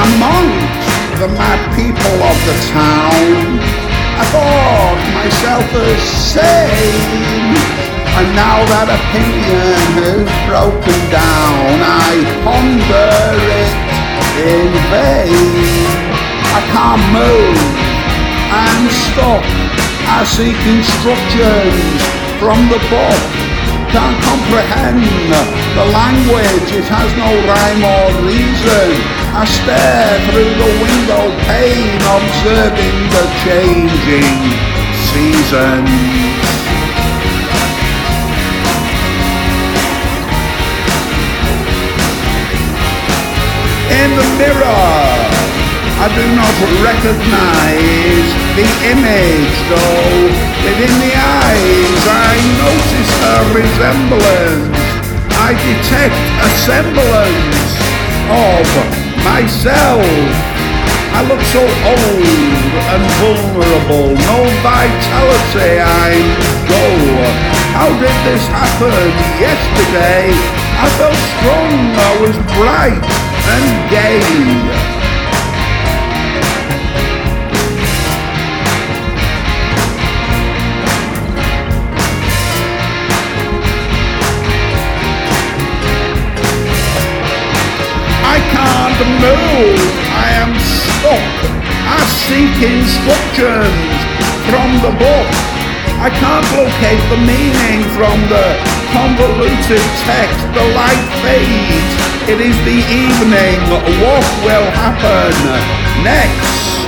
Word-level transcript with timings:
amongst 0.00 1.20
the 1.20 1.28
mad 1.36 1.60
people 1.76 2.16
of 2.24 2.36
the 2.48 2.56
town. 2.72 3.60
I 4.20 4.24
thought 4.32 5.00
myself 5.20 5.66
as 5.76 6.00
sane, 6.32 7.52
and 8.16 8.28
now 8.36 8.58
that 8.72 8.88
opinion 8.88 9.80
has 10.00 10.28
broken 10.48 11.00
down, 11.12 11.72
I 11.84 12.12
ponder 12.44 13.12
it 13.60 13.72
in 14.40 14.70
vain. 14.88 15.84
I 16.56 16.60
can't 16.72 17.04
move, 17.12 17.60
I'm 18.52 18.84
stuck. 19.04 19.44
I 20.12 20.24
seek 20.24 20.58
instructions 20.76 22.00
from 22.40 22.58
the 22.72 22.80
book 22.88 23.39
can't 23.90 24.22
comprehend 24.22 25.02
the 25.74 25.86
language, 25.90 26.70
it 26.78 26.86
has 26.86 27.10
no 27.18 27.30
rhyme 27.42 27.82
or 27.82 28.06
reason. 28.22 28.88
I 29.34 29.42
stare 29.46 30.14
through 30.30 30.54
the 30.62 30.70
window 30.78 31.26
pane, 31.50 31.98
observing 31.98 32.98
the 33.10 33.24
changing 33.42 34.38
seasons. 35.10 35.90
In 43.90 44.10
the 44.14 44.28
mirror, 44.38 45.10
I 45.98 46.06
do 46.14 46.24
not 46.38 46.54
recognize 46.78 48.28
the 48.54 48.68
image, 48.94 49.56
though 49.66 50.50
within 50.64 50.94
the 51.02 51.12
eyes 51.12 52.02
I 52.06 52.38
notice 52.62 52.79
a 53.20 53.36
resemblance. 53.52 54.80
I 55.36 55.52
detect 55.52 56.16
a 56.40 56.48
semblance 56.64 57.72
of 58.30 58.64
myself. 59.24 60.50
I 61.12 61.20
look 61.28 61.42
so 61.52 61.60
old 61.60 62.60
and 62.92 63.02
vulnerable, 63.20 64.14
no 64.14 64.38
vitality, 64.64 65.80
I 65.80 66.16
know. 66.70 66.96
How 67.76 67.88
did 67.98 68.16
this 68.24 68.44
happen 68.48 69.10
yesterday? 69.36 70.32
I 70.80 70.86
felt 70.96 71.20
strong, 71.36 71.72
I 71.96 72.12
was 72.24 72.36
bright 72.56 73.04
and 73.54 73.90
gay. 73.90 74.89
I 88.30 88.38
can't 88.54 89.00
move. 89.18 89.82
I 90.14 90.26
am 90.38 90.52
stuck. 90.54 91.34
I 91.82 92.00
seek 92.30 92.54
instructions 92.62 93.90
from 94.46 94.68
the 94.86 94.94
book. 94.94 95.30
I 95.98 96.08
can't 96.14 96.48
locate 96.54 97.02
the 97.10 97.20
meaning 97.26 97.82
from 97.98 98.16
the 98.30 98.46
convoluted 98.94 99.84
text. 100.06 100.40
The 100.54 100.66
light 100.78 101.06
fades. 101.26 101.90
It 102.30 102.38
is 102.38 102.56
the 102.62 102.78
evening. 102.86 103.58
What 103.98 104.26
will 104.46 104.68
happen 104.78 105.34
next? 106.06 106.86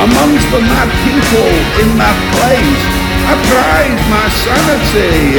Amongst 0.00 0.46
the 0.54 0.62
mad 0.64 0.88
people 1.04 1.52
in 1.84 1.90
that 2.00 2.18
place, 2.32 2.97
I 3.28 3.36
prize 3.44 4.04
my 4.08 4.26
sanity. 4.40 5.36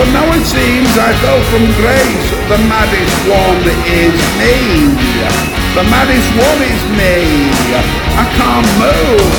But 0.00 0.08
now 0.16 0.24
it 0.32 0.44
seems 0.48 0.88
I 0.96 1.12
fell 1.20 1.42
from 1.52 1.64
grace. 1.76 2.28
The 2.48 2.60
maddest 2.64 3.16
one 3.28 3.60
is 3.84 4.16
me. 4.40 4.56
The 5.76 5.84
maddest 5.92 6.30
one 6.32 6.60
is 6.64 6.82
me. 6.96 7.52
I 8.16 8.24
can't 8.40 8.70
move. 8.80 9.32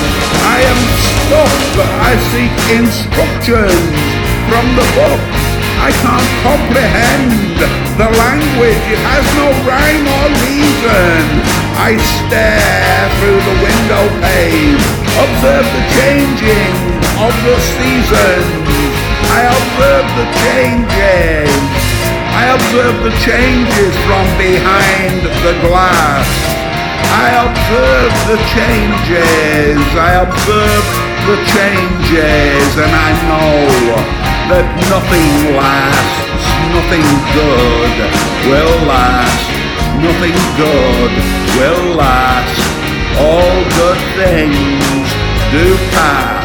I 0.46 0.58
am 0.62 0.80
stuck. 1.10 1.58
I 2.06 2.14
seek 2.30 2.54
instructions 2.78 3.98
from 4.46 4.66
the 4.78 4.86
book. 4.94 5.37
I 5.78 5.90
can't 6.04 6.32
comprehend 6.42 7.32
the 7.98 8.10
language. 8.14 8.84
It 8.90 9.02
has 9.10 9.26
no 9.38 9.48
rhyme 9.66 10.06
or 10.06 10.28
reason. 10.46 11.22
I 11.78 11.98
stare 11.98 13.06
through 13.22 13.42
the 13.42 13.58
window 13.62 14.04
pane, 14.22 14.78
observe 15.22 15.66
the 15.66 15.84
changing 15.98 16.74
of 17.22 17.34
the 17.46 17.58
seasons. 17.78 18.68
I 19.34 19.42
observe 19.50 20.08
the 20.18 20.28
changes. 20.46 21.54
I 22.34 22.54
observe 22.54 22.98
the 23.02 23.14
changes 23.26 23.94
from 24.06 24.26
behind 24.38 25.26
the 25.26 25.56
glass. 25.66 26.28
I 27.18 27.30
observe 27.50 28.14
the 28.30 28.40
changes. 28.54 29.82
I 29.98 30.22
observe 30.26 30.86
the 31.26 31.38
changes 31.54 32.70
and 32.78 32.94
I 32.94 33.12
know 33.28 34.27
that 34.50 34.64
nothing 34.88 35.28
lasts, 35.60 36.48
nothing 36.72 37.04
good 37.36 37.96
will 38.48 38.76
last, 38.88 39.48
nothing 40.00 40.38
good 40.56 41.12
will 41.60 41.96
last. 42.00 42.56
All 43.20 43.60
good 43.76 44.00
things 44.16 45.08
do 45.52 45.76
pass. 45.92 46.37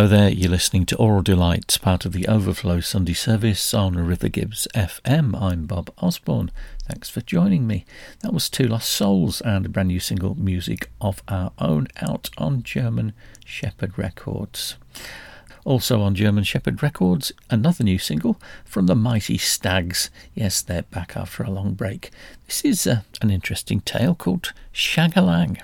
Hello 0.00 0.08
there, 0.08 0.30
you're 0.30 0.50
listening 0.50 0.86
to 0.86 0.96
Aural 0.96 1.22
Delights, 1.22 1.76
part 1.76 2.06
of 2.06 2.12
the 2.12 2.26
Overflow 2.26 2.80
Sunday 2.80 3.12
service 3.12 3.74
on 3.74 3.98
River 3.98 4.30
Gibbs 4.30 4.66
FM. 4.74 5.38
I'm 5.38 5.66
Bob 5.66 5.92
Osborne. 5.98 6.50
Thanks 6.88 7.10
for 7.10 7.20
joining 7.20 7.66
me. 7.66 7.84
That 8.20 8.32
was 8.32 8.48
Two 8.48 8.64
Lost 8.64 8.88
Souls 8.88 9.42
and 9.42 9.66
a 9.66 9.68
brand 9.68 9.88
new 9.88 10.00
single, 10.00 10.34
Music 10.36 10.88
of 11.02 11.22
Our 11.28 11.52
Own, 11.58 11.86
out 12.00 12.30
on 12.38 12.62
German 12.62 13.12
Shepherd 13.44 13.98
Records. 13.98 14.76
Also 15.66 16.00
on 16.00 16.14
German 16.14 16.44
Shepherd 16.44 16.82
Records, 16.82 17.30
another 17.50 17.84
new 17.84 17.98
single 17.98 18.40
from 18.64 18.86
the 18.86 18.96
Mighty 18.96 19.36
Stags. 19.36 20.08
Yes, 20.32 20.62
they're 20.62 20.80
back 20.80 21.14
after 21.14 21.42
a 21.42 21.50
long 21.50 21.74
break. 21.74 22.10
This 22.46 22.64
is 22.64 22.86
uh, 22.86 23.02
an 23.20 23.30
interesting 23.30 23.82
tale 23.82 24.14
called 24.14 24.54
Shangalang. 24.72 25.60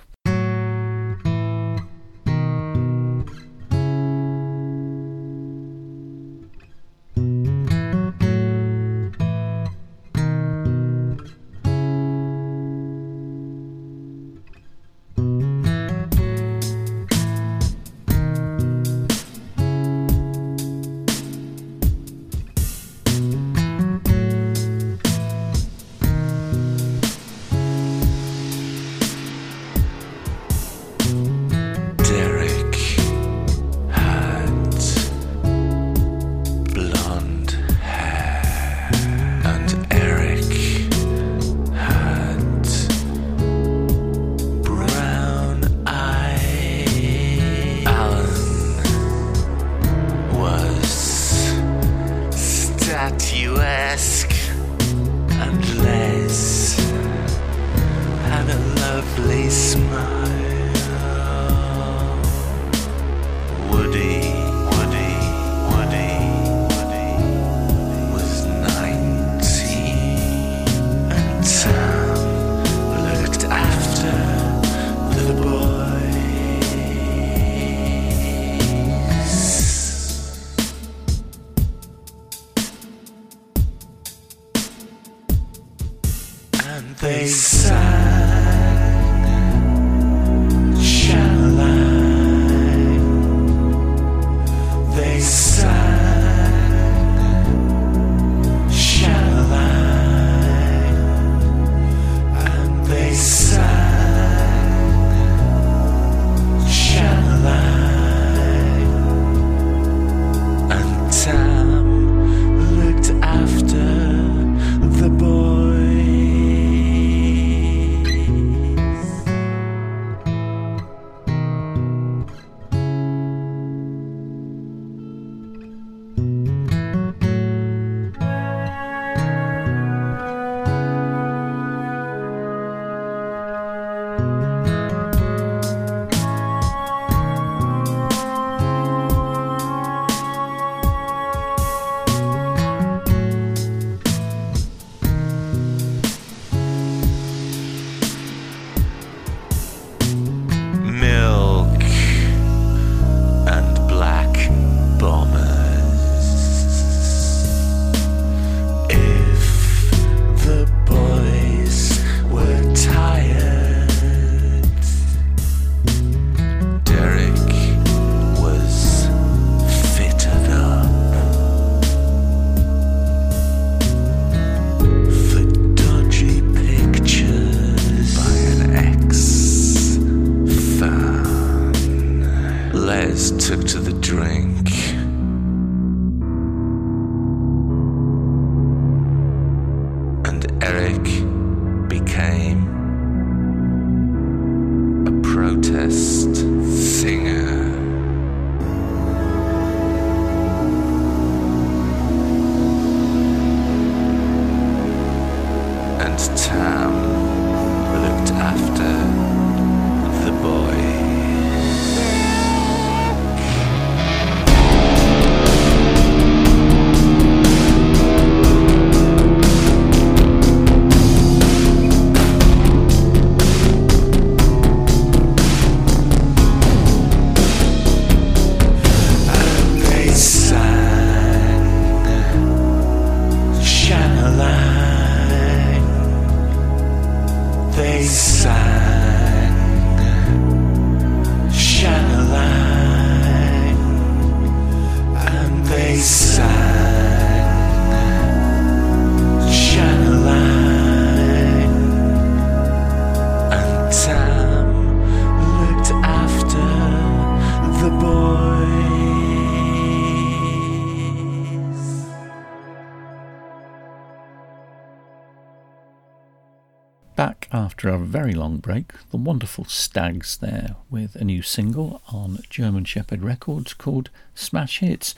Very 268.27 268.35
long 268.35 268.57
break, 268.57 268.87
the 269.13 269.17
wonderful 269.17 269.65
Stags 269.67 270.39
there 270.39 270.75
with 270.91 271.15
a 271.15 271.23
new 271.23 271.43
single 271.43 272.03
on 272.09 272.41
German 272.51 272.85
Shepherd 272.85 273.23
Records 273.23 273.73
called 273.73 274.11
Smash 274.35 274.81
Hits. 274.81 275.15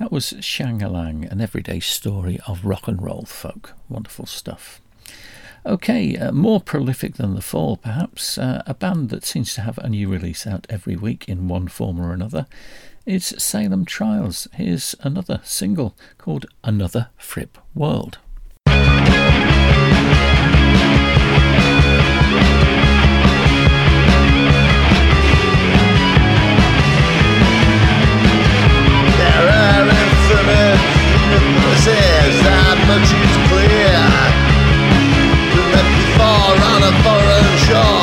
That 0.00 0.10
was 0.10 0.32
Shangalang, 0.40 1.30
an 1.30 1.40
everyday 1.40 1.78
story 1.78 2.40
of 2.48 2.64
rock 2.64 2.88
and 2.88 3.00
roll 3.00 3.22
folk. 3.26 3.74
Wonderful 3.88 4.26
stuff. 4.26 4.80
Okay, 5.64 6.16
uh, 6.16 6.32
more 6.32 6.60
prolific 6.60 7.14
than 7.14 7.36
The 7.36 7.42
Fall, 7.42 7.76
perhaps, 7.76 8.36
uh, 8.36 8.64
a 8.66 8.74
band 8.74 9.10
that 9.10 9.24
seems 9.24 9.54
to 9.54 9.60
have 9.60 9.78
a 9.78 9.88
new 9.88 10.08
release 10.08 10.44
out 10.44 10.66
every 10.68 10.96
week 10.96 11.28
in 11.28 11.46
one 11.46 11.68
form 11.68 12.00
or 12.00 12.12
another, 12.12 12.48
is 13.06 13.36
Salem 13.38 13.84
Trials. 13.84 14.48
Here's 14.54 14.96
another 15.02 15.40
single 15.44 15.94
called 16.18 16.46
Another 16.64 17.10
Fripp 17.18 17.56
World. 17.72 18.18
Much 32.88 33.12
is 33.12 33.36
clear. 33.48 34.00
let 35.74 35.84
me 35.92 36.00
fall 36.16 36.56
on 36.72 36.82
a 36.82 36.92
foreign 37.04 37.56
shore. 37.66 37.97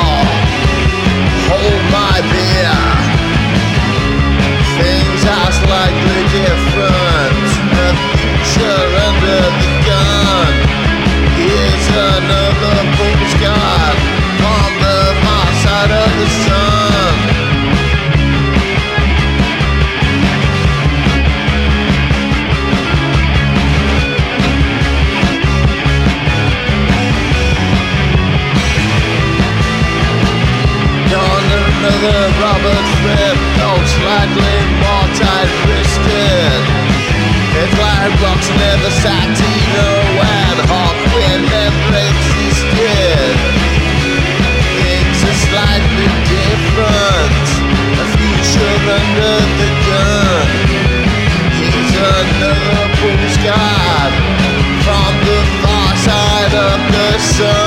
gambling, 34.36 34.70
more 34.80 35.08
tight 35.16 35.50
brisket. 35.64 36.62
It's 37.56 37.76
like 37.78 38.12
rocks 38.20 38.48
never 38.50 38.92
Satino 39.00 39.88
and 40.20 40.58
hot 40.68 40.96
wind 41.14 41.48
and 41.48 41.74
breaks 41.88 42.28
his 42.36 42.58
kid. 42.76 43.36
Things 44.84 45.18
are 45.24 45.38
slightly 45.48 46.08
different, 46.28 47.46
a 47.96 48.06
future 48.16 48.76
under 48.96 49.36
the 49.58 49.70
gun. 49.88 50.48
He's 51.56 51.94
another 51.96 53.16
sky 53.32 54.12
from 54.84 55.12
the 55.24 55.40
far 55.62 55.96
side 55.96 56.54
of 56.54 56.78
the 56.92 57.18
sun. 57.18 57.65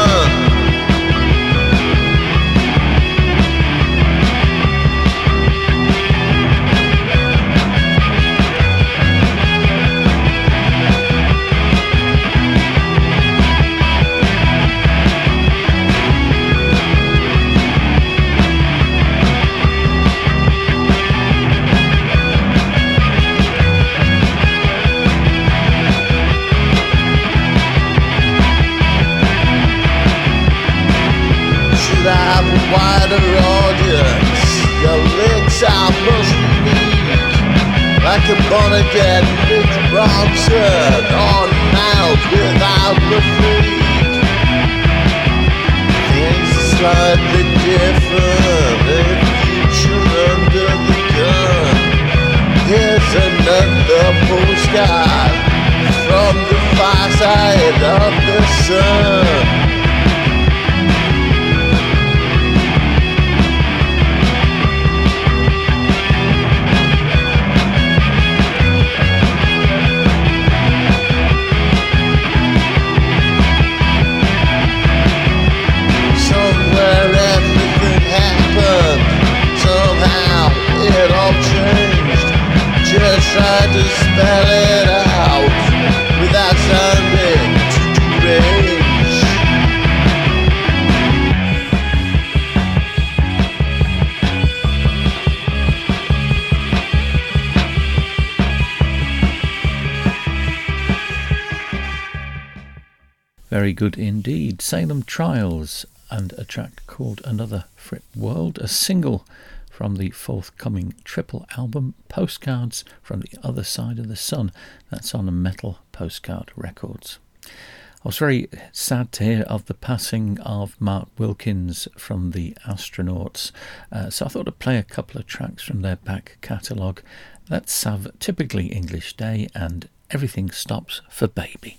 Indeed. 104.19 104.61
Salem 104.61 105.01
Trials 105.01 105.85
and 106.11 106.33
a 106.33 106.43
track 106.43 106.81
called 106.87 107.21
Another 107.23 107.63
Fripp 107.77 108.03
World, 108.13 108.57
a 108.57 108.67
single 108.67 109.25
from 109.71 109.95
the 109.95 110.09
forthcoming 110.09 110.93
triple 111.05 111.45
album 111.55 111.93
Postcards 112.09 112.83
from 113.01 113.21
the 113.21 113.39
Other 113.41 113.63
Side 113.63 113.97
of 113.97 114.09
the 114.09 114.17
Sun. 114.17 114.51
That's 114.89 115.15
on 115.15 115.41
Metal 115.41 115.79
Postcard 115.93 116.51
Records. 116.57 117.17
I 117.45 118.09
was 118.09 118.17
very 118.17 118.49
sad 118.73 119.13
to 119.13 119.23
hear 119.23 119.43
of 119.43 119.67
the 119.67 119.73
passing 119.73 120.37
of 120.41 120.75
Mark 120.81 121.07
Wilkins 121.17 121.87
from 121.97 122.31
the 122.31 122.57
Astronauts, 122.67 123.53
uh, 123.89 124.09
so 124.09 124.25
I 124.25 124.27
thought 124.27 124.49
I'd 124.49 124.59
play 124.59 124.77
a 124.77 124.83
couple 124.83 125.17
of 125.21 125.27
tracks 125.27 125.63
from 125.63 125.81
their 125.81 125.95
back 125.95 126.39
catalogue. 126.41 127.01
Let's 127.49 127.81
have 127.85 128.19
Typically 128.19 128.65
English 128.65 129.15
Day 129.15 129.47
and 129.55 129.87
Everything 130.11 130.51
Stops 130.51 130.99
for 131.09 131.27
Baby. 131.29 131.77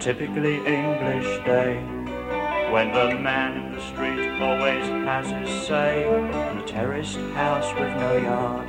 Typically 0.00 0.56
English 0.64 1.44
day 1.44 1.82
when 2.70 2.92
the 2.92 3.18
man 3.18 3.56
in 3.56 3.72
the 3.74 3.80
street 3.80 4.30
always 4.40 4.86
has 4.86 5.28
his 5.28 5.66
say 5.66 6.06
in 6.06 6.58
a 6.58 6.64
terraced 6.66 7.18
house 7.34 7.72
with 7.74 7.92
no 7.96 8.16
yard. 8.16 8.68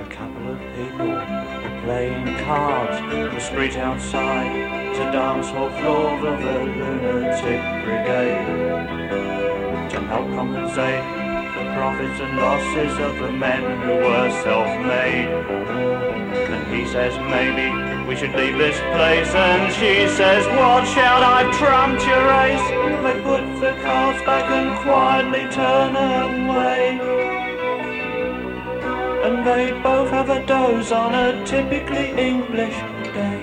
A 0.00 0.06
couple 0.10 0.50
of 0.50 0.58
people 0.74 1.12
are 1.12 1.82
playing 1.84 2.36
cards 2.44 2.98
in 3.14 3.34
the 3.34 3.40
street 3.40 3.76
outside. 3.76 4.80
A 5.00 5.12
dance 5.12 5.48
hall 5.48 5.70
floor 5.70 6.28
of 6.28 6.42
the 6.42 6.58
lunatic 6.58 7.62
brigade 7.84 8.90
to 9.90 10.00
help 10.08 10.28
compensate 10.34 11.04
the 11.54 11.72
profits 11.74 12.20
and 12.20 12.36
losses 12.36 12.98
of 12.98 13.16
the 13.18 13.32
men 13.32 13.80
who 13.80 13.92
were 13.92 14.30
self-made. 14.42 15.28
And 16.50 16.74
he 16.74 16.84
says 16.86 17.16
maybe 17.30 17.89
we 18.10 18.16
should 18.16 18.34
leave 18.34 18.58
this 18.58 18.76
place. 18.96 19.32
And 19.36 19.72
she 19.72 20.08
says, 20.16 20.44
watch 20.58 20.96
out, 20.98 21.22
I've 21.22 21.56
trumped 21.56 22.04
your 22.04 22.26
ace. 22.42 22.66
They 23.06 23.22
put 23.22 23.44
the 23.60 23.72
cards 23.84 24.20
back 24.24 24.50
and 24.50 24.76
quietly 24.82 25.46
turn 25.52 25.94
away. 25.94 26.98
And 29.24 29.46
they 29.46 29.70
both 29.80 30.10
have 30.10 30.28
a 30.28 30.44
doze 30.44 30.90
on 30.90 31.14
a 31.14 31.46
typically 31.46 32.10
English 32.20 32.74
day. 33.14 33.42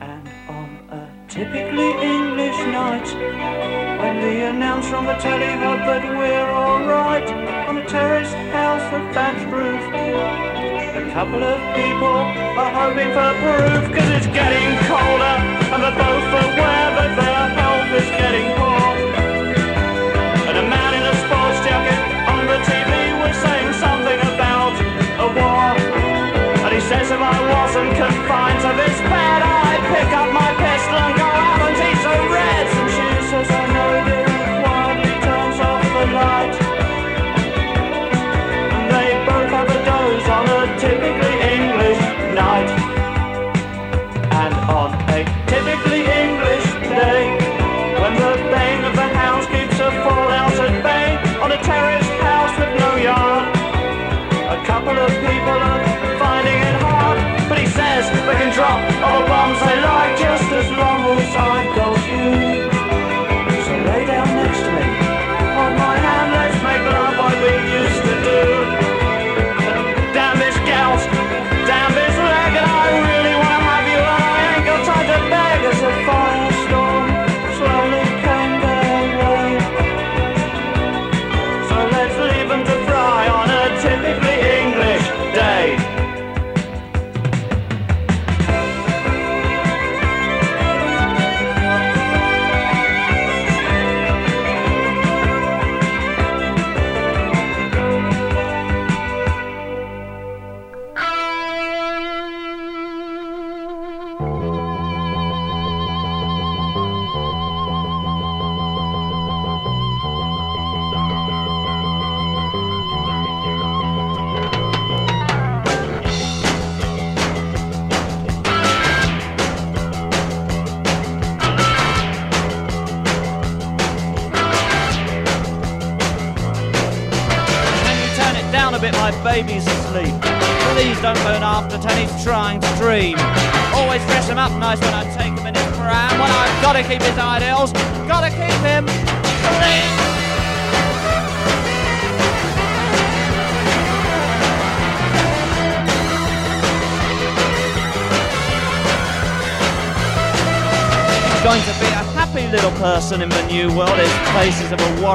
And 0.00 0.28
on 0.48 0.70
a 0.90 1.08
typically 1.28 1.92
English 2.02 2.58
night, 2.74 3.08
when 4.00 4.20
the 4.20 4.48
announcer 4.50 4.96
on 4.96 5.06
the 5.06 5.14
telly 5.14 5.52
heard 5.62 5.80
that 5.86 6.02
we're 6.18 6.50
alright 6.50 7.30
on 7.68 7.78
a 7.78 7.86
terraced 7.86 8.34
house 8.34 8.92
with 8.92 9.14
thatched 9.14 9.46
roof. 9.52 10.59
Couple 11.12 11.42
of 11.42 11.58
people 11.74 12.06
are 12.06 12.72
hoping 12.72 13.10
for 13.10 13.30
proof 13.42 13.82
Cause 13.92 14.10
it's 14.10 14.26
getting 14.28 14.78
colder. 14.86 15.36
And 15.74 15.82
they're 15.82 15.90
both 15.90 16.30
aware 16.46 16.88
that 16.94 17.16
their 17.18 17.48
health 17.58 18.00
is 18.00 18.08
getting 18.10 18.59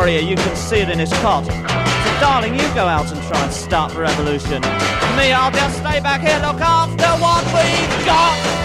warrior, 0.06 0.20
you 0.20 0.36
can 0.36 0.56
see 0.56 0.78
it 0.78 0.90
in 0.90 1.00
his 1.00 1.12
cot. 1.14 1.46
So, 1.46 2.20
darling, 2.22 2.54
you 2.54 2.68
go 2.76 2.86
out 2.86 3.12
and 3.12 3.20
try 3.24 3.44
and 3.44 3.52
start 3.52 3.92
the 3.92 4.02
revolution. 4.02 4.62
Me, 5.18 5.34
I'll 5.34 5.50
just 5.50 5.78
stay 5.78 6.00
back 6.00 6.22
here, 6.22 6.38
look 6.46 6.62
after 6.62 7.10
what 7.24 7.44
we've 7.46 8.06
got. 8.06 8.56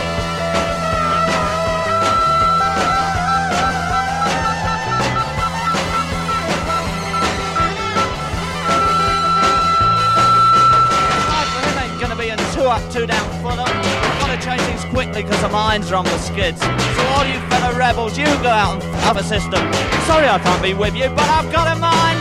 two 12.52 12.66
up, 12.66 12.92
two 12.92 13.06
down, 13.06 13.26
full 13.40 13.58
up. 13.58 13.68
Gotta 14.20 14.44
change 14.44 14.60
things 14.62 14.84
quickly 14.92 15.22
because 15.22 15.40
the 15.40 15.48
minds 15.48 15.90
are 15.90 15.96
on 15.96 16.04
the 16.04 16.18
skids. 16.18 16.60
So 16.60 17.02
all 17.14 17.24
you 17.24 17.40
fellow 17.48 17.78
rebels, 17.78 18.18
you 18.18 18.26
go 18.42 18.50
out 18.50 18.82
and 18.82 18.94
have 18.96 19.16
a 19.16 19.22
system. 19.22 19.89
Sorry 20.06 20.28
I 20.28 20.38
can't 20.38 20.62
be 20.62 20.74
with 20.74 20.94
you, 20.94 21.08
but 21.10 21.28
I've 21.28 21.50
got 21.52 21.76
a 21.76 21.78
mind 21.78 22.19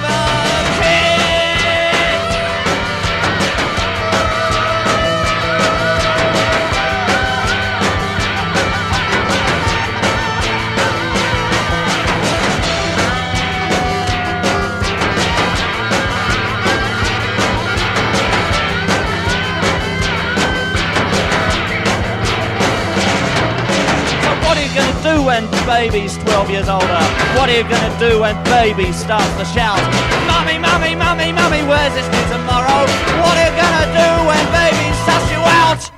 when 25.04 25.46
baby's 25.66 26.18
12 26.18 26.50
years 26.50 26.68
older? 26.68 27.04
What 27.38 27.48
are 27.48 27.56
you 27.56 27.64
gonna 27.64 28.00
do 28.00 28.20
when 28.20 28.36
baby 28.46 28.92
starts 28.92 29.32
to 29.38 29.46
shout? 29.46 29.80
Mummy, 30.28 30.60
mummy, 30.60 30.96
mummy, 30.96 31.32
mummy, 31.32 31.64
where's 31.64 31.94
this 31.94 32.08
new 32.08 32.26
tomorrow? 32.34 32.84
What 33.24 33.38
are 33.38 33.48
you 33.48 33.56
gonna 33.56 33.88
do 33.96 34.10
when 34.28 34.46
baby 34.52 34.88
suss 35.06 35.32
you 35.32 35.38
out? 35.38 35.92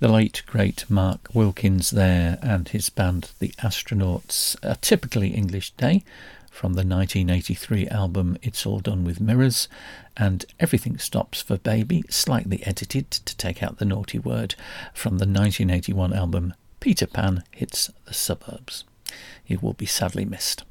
The 0.00 0.08
late 0.08 0.42
great 0.46 0.90
Mark 0.90 1.28
Wilkins 1.32 1.90
there 1.90 2.38
and 2.42 2.68
his 2.68 2.90
band 2.90 3.30
The 3.38 3.54
Astronauts, 3.62 4.56
a 4.62 4.76
typically 4.76 5.28
English 5.28 5.70
day 5.72 6.04
from 6.50 6.74
the 6.74 6.84
1983 6.84 7.88
album 7.88 8.36
It's 8.42 8.66
All 8.66 8.80
Done 8.80 9.04
with 9.04 9.20
Mirrors, 9.22 9.68
and 10.18 10.44
Everything 10.60 10.98
Stops 10.98 11.40
for 11.40 11.56
Baby, 11.56 12.04
slightly 12.10 12.62
edited 12.66 13.10
to 13.10 13.36
take 13.36 13.62
out 13.62 13.78
the 13.78 13.86
naughty 13.86 14.18
word, 14.18 14.54
from 14.92 15.12
the 15.12 15.24
1981 15.24 16.12
album 16.12 16.52
Peter 16.82 17.06
Pan 17.06 17.44
hits 17.52 17.92
the 18.06 18.12
suburbs. 18.12 18.82
He 19.44 19.56
will 19.56 19.72
be 19.72 19.86
sadly 19.86 20.24
missed. 20.24 20.64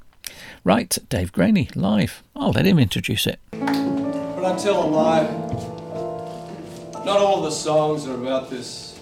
Right, 0.65 0.97
Dave 1.07 1.31
Graney, 1.31 1.69
live. 1.73 2.21
I'll 2.35 2.51
let 2.51 2.65
him 2.65 2.79
introduce 2.79 3.25
it. 3.25 3.39
When 3.51 4.43
I 4.43 4.57
tell 4.57 4.83
a 4.83 4.89
lie, 4.89 5.23
not 7.05 7.19
all 7.19 7.41
the 7.41 7.49
songs 7.49 8.07
are 8.07 8.15
about 8.15 8.49
this 8.49 8.99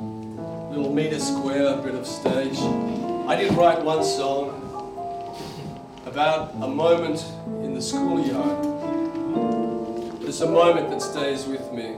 little 0.00 0.92
meter 0.92 1.20
square 1.20 1.76
bit 1.76 1.94
of 1.94 2.04
stage. 2.04 2.58
I 3.28 3.36
did 3.36 3.52
write 3.52 3.80
one 3.84 4.02
song 4.02 4.50
about 6.06 6.54
a 6.54 6.66
moment 6.66 7.24
in 7.62 7.72
the 7.74 7.80
schoolyard. 7.80 8.66
It's 10.24 10.40
a 10.40 10.50
moment 10.50 10.90
that 10.90 11.02
stays 11.02 11.46
with 11.46 11.72
me. 11.72 11.94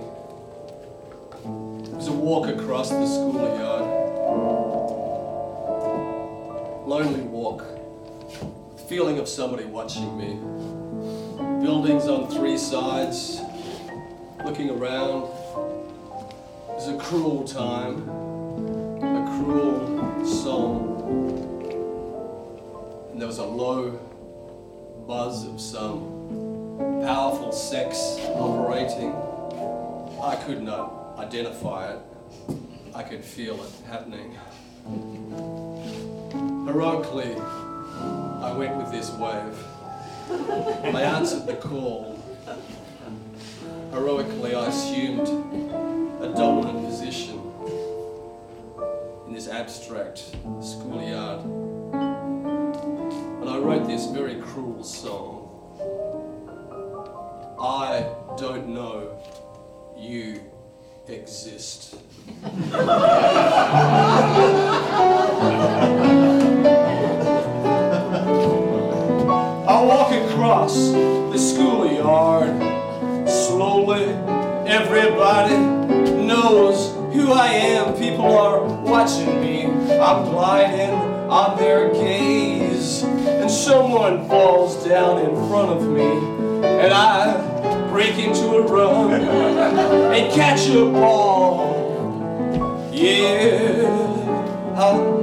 It 2.01 2.05
was 2.05 2.15
a 2.15 2.19
walk 2.19 2.49
across 2.49 2.89
the 2.89 3.07
schoolyard 3.07 3.83
lonely 6.89 7.21
walk, 7.21 7.63
feeling 8.89 9.19
of 9.19 9.29
somebody 9.29 9.67
watching 9.67 10.17
me. 10.17 10.39
Buildings 11.63 12.09
on 12.09 12.31
three 12.31 12.57
sides, 12.57 13.43
looking 14.47 14.71
around. 14.71 15.25
It 15.25 16.75
was 16.75 16.89
a 16.89 16.97
cruel 16.97 17.45
time, 17.45 18.09
a 19.03 19.37
cruel 19.37 20.25
song. 20.25 21.03
And 23.13 23.21
there 23.21 23.29
was 23.29 23.37
a 23.37 23.45
low 23.45 23.91
buzz 25.07 25.45
of 25.45 25.61
some 25.61 27.03
powerful 27.05 27.53
sex 27.53 28.17
operating. 28.37 29.15
I 30.23 30.37
could 30.47 30.63
not 30.63 31.00
identify 31.21 31.93
it. 31.93 32.01
I 32.95 33.03
could 33.03 33.23
feel 33.23 33.63
it 33.63 33.71
happening. 33.87 34.37
Heroically, 36.67 37.37
I 37.37 38.53
went 38.57 38.77
with 38.77 38.91
this 38.91 39.11
wave. 39.11 39.57
I 40.95 41.03
answered 41.03 41.47
the 41.47 41.57
call. 41.57 42.19
Heroically, 43.91 44.55
I 44.55 44.67
assumed 44.69 45.29
a 46.23 46.33
dominant 46.35 46.87
position 46.87 47.39
in 49.27 49.35
this 49.35 49.47
abstract 49.49 50.19
schoolyard. 50.63 51.45
And 53.41 53.49
I 53.49 53.59
wrote 53.59 53.87
this 53.87 54.07
very 54.07 54.37
cruel 54.41 54.83
song. 54.83 55.37
I 57.61 58.07
don't 58.39 58.69
know 58.69 59.19
you 60.01 60.41
exist. 61.13 61.97
I 69.67 69.83
walk 69.83 70.13
across 70.13 70.75
the 70.93 71.39
schoolyard 71.39 73.29
slowly. 73.29 74.05
Everybody 74.67 75.57
knows 76.27 76.95
who 77.15 77.33
I 77.33 77.49
am. 77.49 77.97
People 77.97 78.37
are 78.37 78.63
watching 78.63 79.41
me. 79.41 79.65
I'm 79.65 80.31
gliding 80.31 80.95
on 81.29 81.59
their 81.59 81.93
gaze. 81.93 83.03
And 83.03 83.51
someone 83.51 84.29
falls 84.29 84.85
down 84.85 85.19
in 85.19 85.35
front 85.49 85.71
of 85.71 85.89
me. 85.89 86.11
And 86.65 86.93
I 86.93 87.70
break 87.91 88.19
into 88.19 88.57
a 88.57 88.63
run 88.63 89.13
and 89.13 90.33
catch 90.33 90.69
a 90.69 90.85
ball. 90.85 92.89
Yeah. 92.93 93.89
I 94.77 95.21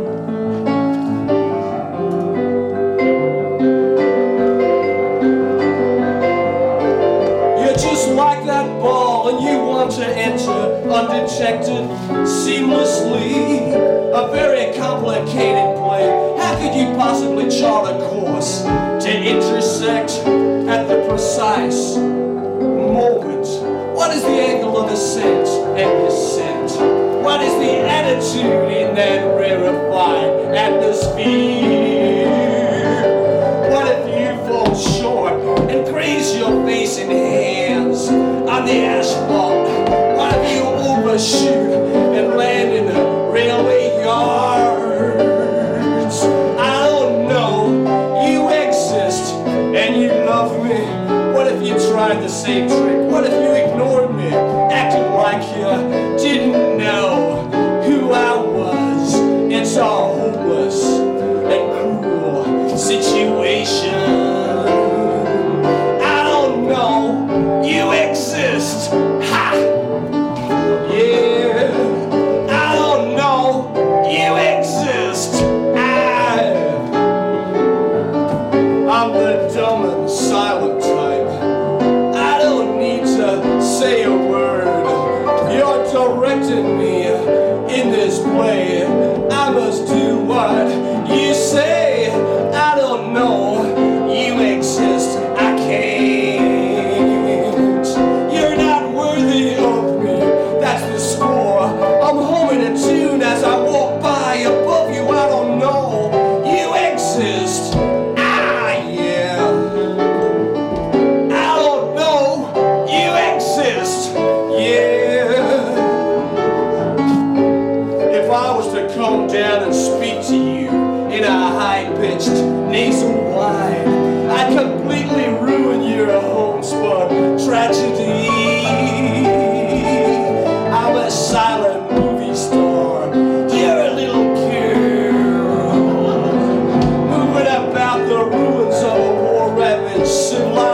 to 9.98 10.06
enter 10.06 10.52
undetected 10.90 11.90
seamlessly. 12.28 13.74
A 14.14 14.32
very 14.32 14.76
complicated 14.78 15.76
play. 15.78 16.36
How 16.38 16.56
could 16.60 16.76
you 16.76 16.96
possibly 16.96 17.50
chart 17.50 17.96
a 17.96 18.00
course 18.10 18.62
to 18.64 19.10
intersect 19.10 20.12
at 20.68 20.88
the 20.88 21.04
precise 21.08 21.98
moment? 22.62 23.48
What 23.96 24.16
is 24.16 24.22
the 24.24 24.30
angle 24.30 24.78
of 24.78 24.92
ascent 24.92 25.48
and 25.78 26.06
descent? 26.06 26.72
What 27.24 27.42
is 27.42 27.54
the 27.54 27.88
attitude 27.88 28.72
in 28.72 28.96
that 28.96 29.26
rarefied 29.38 30.56
atmosphere? 30.56 32.28
What 33.72 33.88
if 33.88 34.08
you 34.08 34.30
fall 34.48 34.76
short 34.76 35.34
and 35.70 35.86
graze 35.88 36.36
your 36.36 36.66
face 36.66 36.98
and 36.98 37.12
hands 37.12 38.08
on 38.08 38.66
the 38.66 38.86
asphalt? 38.86 39.68
What 40.18 40.34
if 40.38 40.56
you 40.56 40.64
overshoot 40.64 41.72
and 42.18 42.36
land 42.36 42.74
in 42.74 42.86
the 42.88 43.02
railway 43.32 43.77
tried 52.44 52.70
the 52.70 52.97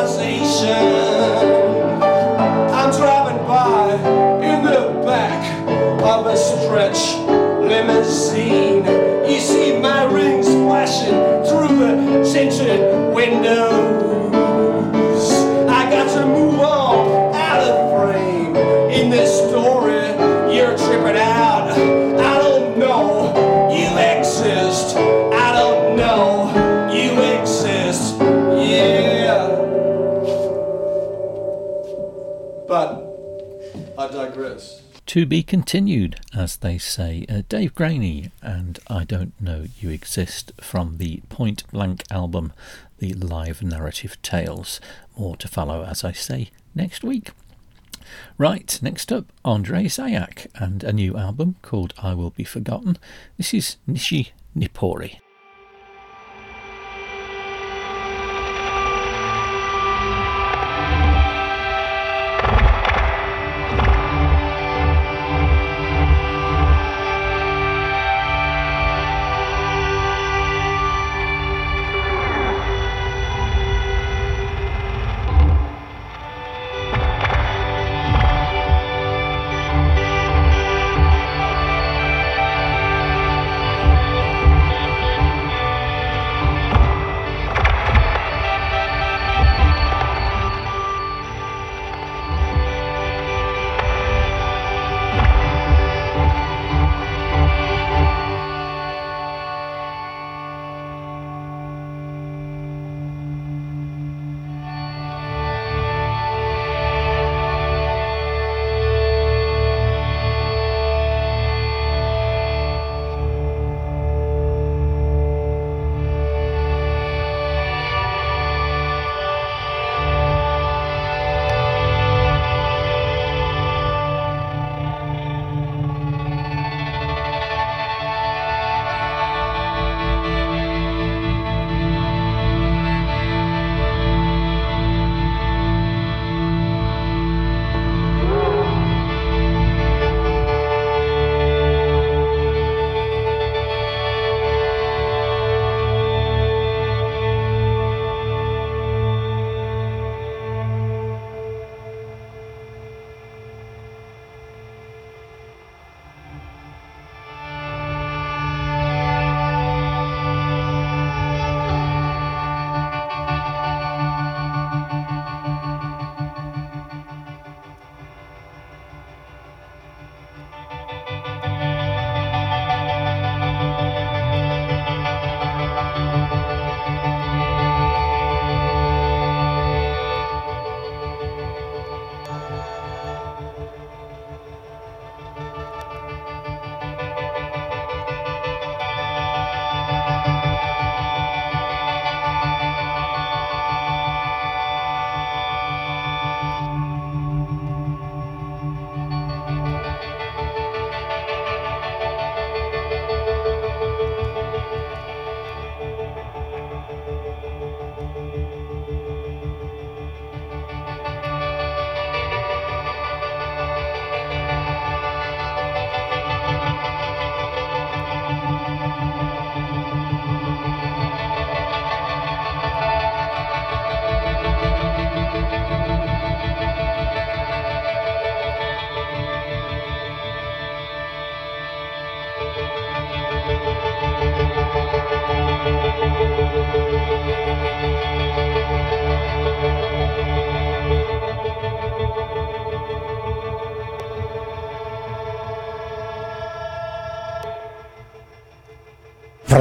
fazem 0.03 0.43
chão. 0.43 0.92
To 35.13 35.27
be 35.27 35.43
continued, 35.43 36.19
as 36.35 36.57
they 36.57 36.79
say. 36.79 37.23
Uh, 37.29 37.43
Dave 37.47 37.75
Graney 37.75 38.31
and 38.41 38.79
I 38.87 39.03
Don't 39.03 39.39
Know 39.39 39.67
You 39.79 39.91
Exist 39.91 40.51
from 40.59 40.97
the 40.97 41.21
Point 41.29 41.69
Blank 41.69 42.01
album, 42.09 42.51
The 42.97 43.13
Live 43.13 43.61
Narrative 43.61 44.19
Tales. 44.23 44.81
More 45.15 45.37
to 45.37 45.47
follow, 45.47 45.83
as 45.83 46.03
I 46.03 46.13
say, 46.13 46.49
next 46.73 47.03
week. 47.03 47.29
Right, 48.39 48.79
next 48.81 49.11
up, 49.11 49.27
Andre 49.45 49.83
Zayak 49.83 50.47
and 50.55 50.83
a 50.83 50.91
new 50.91 51.15
album 51.15 51.57
called 51.61 51.93
I 52.01 52.15
Will 52.15 52.31
Be 52.31 52.43
Forgotten. 52.43 52.97
This 53.37 53.53
is 53.53 53.77
Nishi 53.87 54.31
Nippori. 54.57 55.19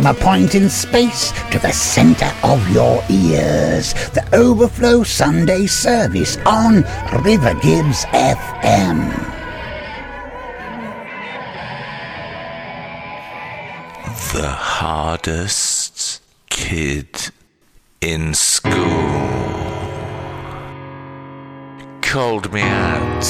From 0.02 0.16
a 0.16 0.18
point 0.18 0.56
in 0.56 0.68
space 0.68 1.30
to 1.52 1.60
the 1.60 1.70
center 1.70 2.28
of 2.42 2.68
your 2.70 3.04
ears, 3.08 3.94
the 4.10 4.28
Overflow 4.32 5.04
Sunday 5.04 5.66
service 5.66 6.38
on 6.38 6.82
River 7.22 7.54
Gibbs 7.62 8.04
FM. 8.06 9.12
The 14.32 14.50
hardest 14.50 16.20
kid 16.50 17.30
in 18.00 18.34
school 18.34 18.72
called 22.00 22.52
me 22.52 22.62
out 22.62 23.24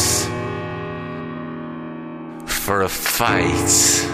for 2.47 2.81
a 2.81 2.89
fight. 2.89 4.12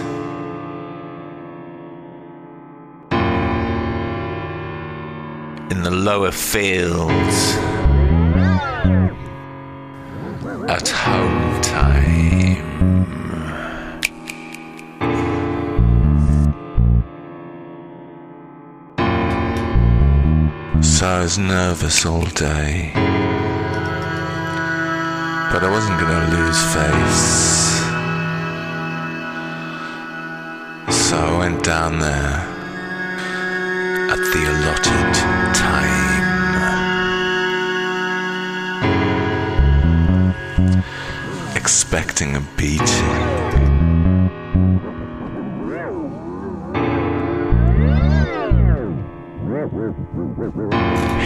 The 5.89 5.95
lower 5.95 6.31
fields 6.31 7.55
at 10.69 10.87
home 10.87 11.61
time. 11.61 12.57
So 20.83 21.07
I 21.07 21.21
was 21.21 21.39
nervous 21.39 22.05
all 22.05 22.25
day, 22.25 22.91
but 25.51 25.63
I 25.63 25.69
wasn't 25.71 25.99
to 25.99 26.27
lose 26.37 26.61
face. 26.75 27.49
So 31.07 31.17
I 31.17 31.37
went 31.39 31.63
down 31.63 31.99
there 31.99 32.59
at 34.11 34.17
the 34.33 34.41
allotted 34.51 35.13
time. 35.53 35.68
Expecting 41.91 42.35
a 42.35 42.41
beating. 42.55 42.85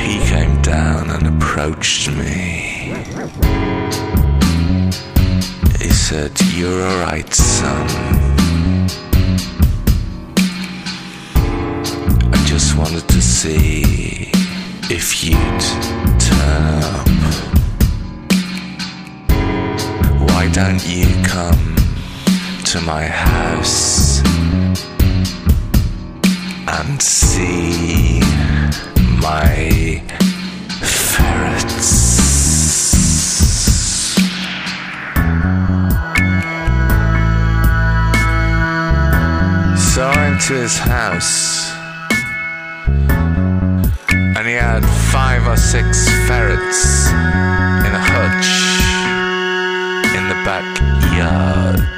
He 0.06 0.20
came 0.30 0.62
down 0.62 1.10
and 1.10 1.36
approached 1.36 2.10
me. 2.12 2.96
He 5.82 5.90
said, 5.90 6.32
You're 6.54 6.82
alright, 6.82 7.34
son. 7.34 7.88
I 12.32 12.44
just 12.46 12.78
wanted 12.78 13.06
to 13.10 13.22
see 13.22 13.83
to 22.74 22.82
my 22.82 23.06
house 23.06 24.20
and 26.68 27.00
see 27.00 28.20
my 29.22 30.02
ferrets? 30.82 31.86
So 39.94 40.08
I 40.08 40.16
went 40.18 40.42
to 40.42 40.54
his 40.54 40.76
house 40.80 41.72
and 44.10 44.48
he 44.48 44.54
had 44.54 44.84
five 45.12 45.46
or 45.48 45.58
six 45.58 46.10
ferrets 46.28 47.06
in 47.86 47.94
a 47.94 48.04
hutch 48.14 48.50
in 50.18 50.28
the 50.28 50.36
backyards. 50.44 51.93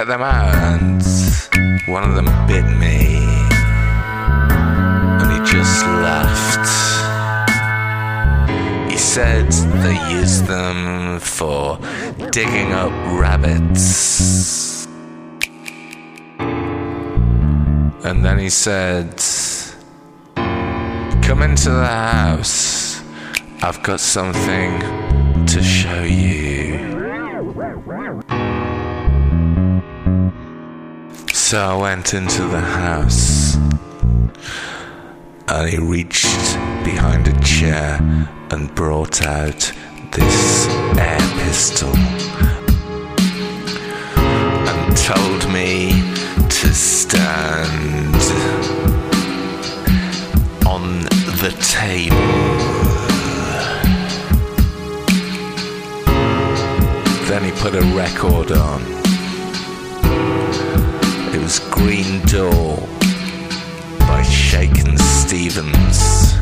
Let 0.00 0.08
them 0.08 0.22
out 0.22 0.54
and 0.54 1.02
one 1.86 2.04
of 2.04 2.14
them 2.14 2.24
bit 2.46 2.64
me 2.64 3.18
and 5.20 5.30
he 5.30 5.38
just 5.52 5.84
laughed. 5.84 6.68
He 8.90 8.96
said 8.96 9.52
they 9.82 9.98
used 10.10 10.46
them 10.46 11.20
for 11.20 11.78
digging 12.30 12.72
up 12.72 12.90
rabbits. 13.20 14.86
And 18.02 18.24
then 18.24 18.38
he 18.38 18.48
said, 18.48 19.22
Come 21.26 21.42
into 21.42 21.68
the 21.68 21.86
house. 21.86 23.02
I've 23.62 23.82
got 23.82 24.00
something 24.00 24.80
to 25.44 25.62
show 25.62 26.04
you. 26.04 26.69
So 31.50 31.58
I 31.58 31.74
went 31.74 32.14
into 32.14 32.42
the 32.42 32.60
house 32.60 33.56
and 35.48 35.68
he 35.68 35.78
reached 35.78 36.54
behind 36.84 37.26
a 37.26 37.40
chair 37.40 37.98
and 38.52 38.72
brought 38.76 39.26
out 39.26 39.72
this 40.12 40.68
air 40.96 41.18
pistol 41.42 41.92
and 44.16 44.96
told 44.96 45.52
me 45.52 45.90
to 46.50 46.72
stand 46.72 48.14
on 50.64 51.02
the 51.42 51.50
table. 51.60 52.16
Then 57.26 57.42
he 57.42 57.50
put 57.60 57.74
a 57.74 57.82
record 57.96 58.52
on. 58.52 58.99
It 61.32 61.40
was 61.40 61.60
Green 61.70 62.20
Door 62.26 62.88
by 64.00 64.22
Shakin' 64.22 64.98
Stevens. 64.98 66.34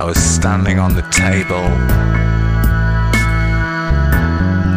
I 0.00 0.04
was 0.04 0.16
standing 0.16 0.78
on 0.78 0.94
the 0.94 1.02
table 1.10 1.68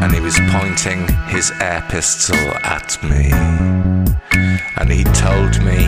and 0.03 0.13
he 0.13 0.19
was 0.19 0.37
pointing 0.49 1.07
his 1.29 1.51
air 1.61 1.83
pistol 1.89 2.35
at 2.63 3.01
me. 3.01 3.31
And 4.77 4.91
he 4.91 5.05
told 5.05 5.63
me 5.63 5.87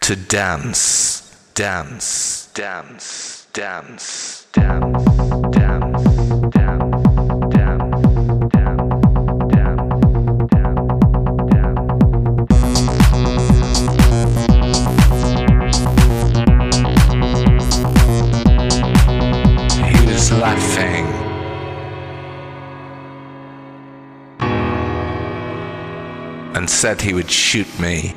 to 0.00 0.16
dance, 0.16 1.52
dance, 1.54 2.48
dance, 2.54 3.39
dance, 3.52 4.46
dance, 4.52 5.04
dance, 5.50 6.04
dance. 6.50 7.00
Laughing. 20.30 21.06
and 26.54 26.70
said 26.70 27.00
he 27.00 27.12
would 27.12 27.30
shoot 27.30 27.66
me. 27.80 28.14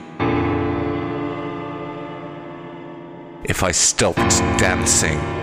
If 3.53 3.61
I 3.61 3.71
stopped 3.71 4.17
dancing. 4.57 5.42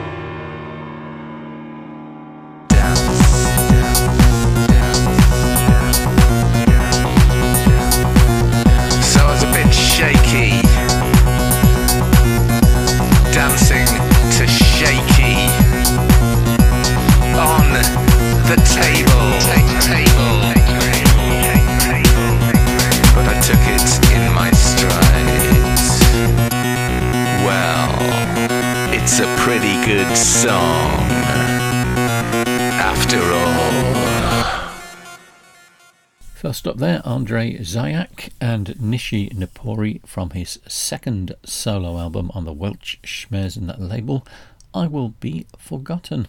First 36.50 36.66
up 36.66 36.78
there, 36.78 37.00
Andre 37.04 37.58
Zayak 37.58 38.30
and 38.40 38.74
Nishi 38.80 39.32
Nippori 39.32 40.04
from 40.04 40.30
his 40.30 40.58
second 40.66 41.36
solo 41.44 41.96
album 41.96 42.32
on 42.34 42.44
the 42.44 42.52
Welch 42.52 42.98
Schmerzen 43.04 43.72
label, 43.78 44.26
I 44.74 44.88
Will 44.88 45.10
Be 45.20 45.46
Forgotten. 45.56 46.26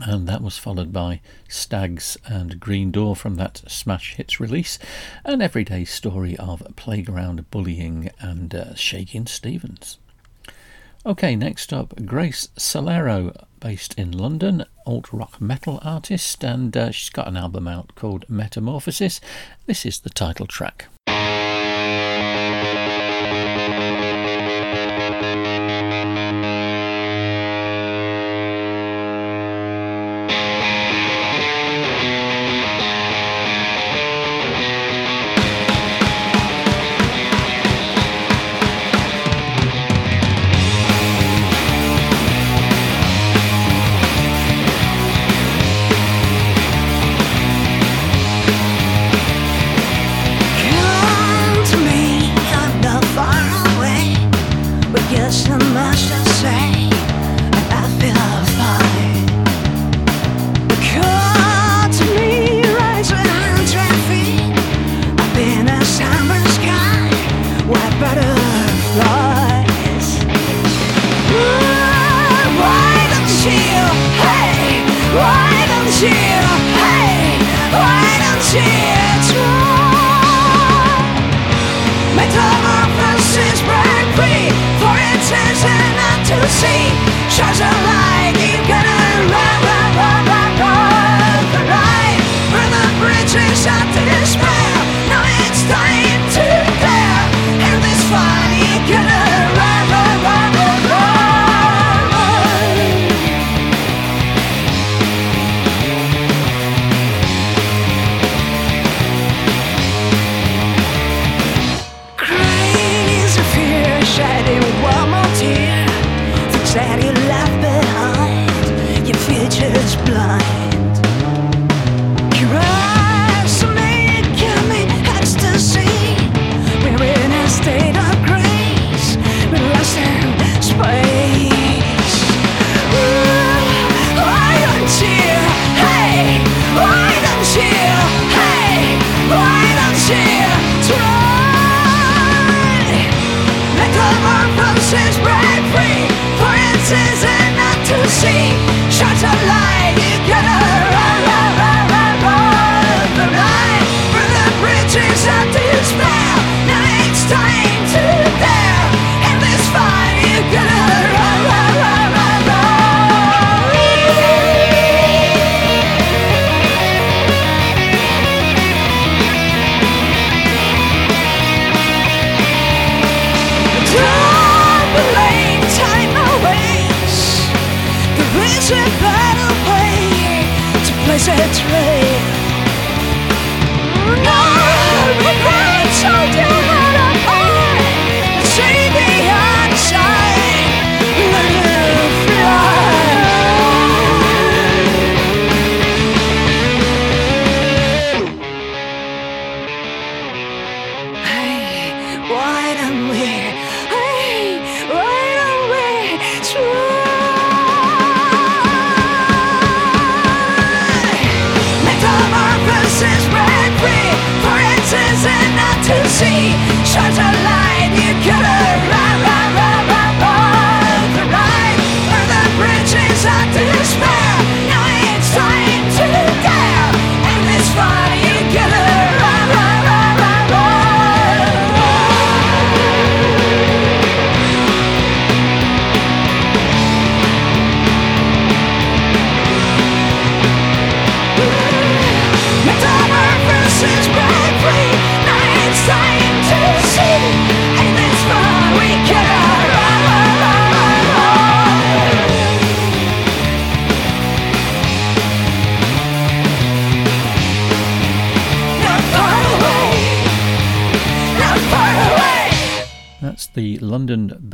And 0.00 0.26
that 0.26 0.42
was 0.42 0.58
followed 0.58 0.92
by 0.92 1.20
Stags 1.48 2.18
and 2.26 2.58
Green 2.58 2.90
Door 2.90 3.14
from 3.14 3.36
that 3.36 3.62
Smash 3.68 4.16
Hits 4.16 4.40
release, 4.40 4.80
an 5.24 5.40
everyday 5.40 5.84
story 5.84 6.36
of 6.38 6.66
playground 6.74 7.48
bullying 7.52 8.10
and 8.18 8.52
uh, 8.52 8.74
Shakin' 8.74 9.28
Stevens. 9.28 9.98
Okay, 11.06 11.36
next 11.36 11.72
up, 11.72 12.04
Grace 12.04 12.48
Solero, 12.58 13.44
based 13.60 13.96
in 13.96 14.10
London, 14.10 14.64
alt 14.86 15.12
rock 15.12 15.40
metal 15.40 15.78
artist, 15.82 16.44
and 16.44 16.76
uh, 16.76 16.90
she's 16.90 17.10
got 17.10 17.28
an 17.28 17.36
album 17.36 17.68
out 17.68 17.94
called 17.94 18.24
Metamorphosis. 18.28 19.20
This 19.66 19.84
is 19.86 20.00
the 20.00 20.10
title 20.10 20.46
track. 20.46 20.88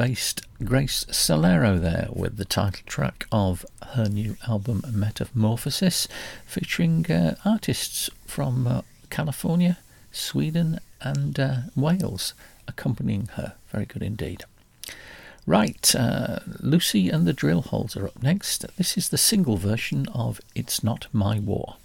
Grace 0.09 1.05
Solero 1.11 1.79
there 1.79 2.09
with 2.11 2.39
the 2.39 2.47
title 2.47 2.81
track 2.87 3.27
of 3.31 3.67
her 3.93 4.07
new 4.07 4.39
album 4.49 4.83
Metamorphosis, 4.91 6.09
featuring 6.47 7.11
uh, 7.11 7.37
artists 7.45 8.09
from 8.25 8.67
uh, 8.67 8.81
California, 9.11 9.77
Sweden, 10.11 10.81
and 11.03 11.39
uh, 11.39 11.57
Wales 11.77 12.33
accompanying 12.67 13.27
her. 13.35 13.53
Very 13.71 13.85
good 13.85 14.03
indeed. 14.03 14.45
Right, 15.45 15.95
uh, 15.95 16.39
Lucy 16.61 17.11
and 17.11 17.27
the 17.27 17.35
Drill 17.35 17.61
Holes 17.61 17.95
are 17.95 18.07
up 18.07 18.23
next. 18.23 18.65
This 18.79 18.97
is 18.97 19.11
the 19.11 19.19
single 19.19 19.59
version 19.59 20.07
of 20.15 20.41
It's 20.55 20.83
Not 20.83 21.07
My 21.13 21.39
War. 21.39 21.77